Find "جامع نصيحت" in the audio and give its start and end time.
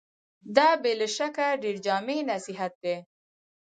1.85-2.73